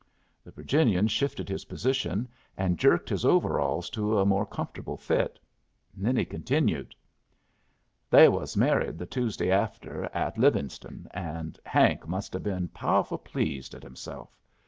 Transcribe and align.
The 0.43 0.49
Virginian 0.49 1.07
shifted 1.07 1.47
his 1.47 1.65
position, 1.65 2.27
and 2.57 2.79
jerked 2.79 3.07
his 3.07 3.23
overalls 3.23 3.87
to 3.91 4.17
a 4.17 4.25
more 4.25 4.47
comfortable 4.47 4.97
fit. 4.97 5.37
Then 5.95 6.15
he 6.17 6.25
continued: 6.25 6.95
"They 8.09 8.27
was 8.27 8.57
married 8.57 8.97
the 8.97 9.05
Tuesday 9.05 9.51
after 9.51 10.05
at 10.05 10.39
Livingston, 10.39 11.07
and 11.11 11.59
Hank 11.67 12.07
must 12.07 12.33
have 12.33 12.41
been 12.41 12.69
pow'ful 12.69 13.19
pleased 13.19 13.75
at 13.75 13.83
himself. 13.83 14.35